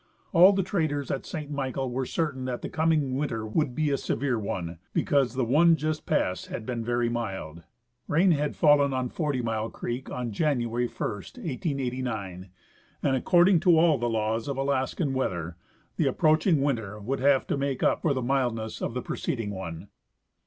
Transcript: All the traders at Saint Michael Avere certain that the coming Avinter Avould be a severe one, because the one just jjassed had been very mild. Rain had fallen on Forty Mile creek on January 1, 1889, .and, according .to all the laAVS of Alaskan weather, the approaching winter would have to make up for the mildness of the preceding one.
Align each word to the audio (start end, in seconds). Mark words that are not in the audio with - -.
All 0.33 0.51
the 0.51 0.63
traders 0.63 1.11
at 1.11 1.27
Saint 1.27 1.51
Michael 1.51 1.91
Avere 1.91 2.07
certain 2.07 2.45
that 2.45 2.63
the 2.63 2.69
coming 2.69 3.13
Avinter 3.13 3.47
Avould 3.53 3.75
be 3.75 3.91
a 3.91 3.97
severe 3.97 4.39
one, 4.39 4.79
because 4.93 5.35
the 5.35 5.45
one 5.45 5.75
just 5.75 6.07
jjassed 6.07 6.47
had 6.47 6.65
been 6.65 6.83
very 6.83 7.07
mild. 7.07 7.61
Rain 8.07 8.31
had 8.31 8.55
fallen 8.55 8.93
on 8.93 9.09
Forty 9.09 9.43
Mile 9.43 9.69
creek 9.69 10.09
on 10.09 10.31
January 10.31 10.87
1, 10.87 10.97
1889, 11.07 12.49
.and, 13.03 13.15
according 13.15 13.59
.to 13.59 13.77
all 13.77 13.99
the 13.99 14.09
laAVS 14.09 14.47
of 14.47 14.57
Alaskan 14.57 15.13
weather, 15.13 15.55
the 15.97 16.07
approaching 16.07 16.63
winter 16.63 16.99
would 16.99 17.19
have 17.19 17.45
to 17.45 17.55
make 17.55 17.83
up 17.83 18.01
for 18.01 18.15
the 18.15 18.23
mildness 18.23 18.81
of 18.81 18.95
the 18.95 19.03
preceding 19.03 19.51
one. 19.51 19.87